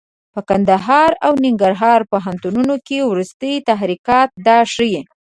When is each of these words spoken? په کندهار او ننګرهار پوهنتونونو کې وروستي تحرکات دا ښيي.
په 0.33 0.39
کندهار 0.49 1.11
او 1.25 1.33
ننګرهار 1.45 1.99
پوهنتونونو 2.11 2.75
کې 2.87 2.97
وروستي 3.09 3.53
تحرکات 3.69 4.29
دا 4.47 4.57
ښيي. 4.73 5.01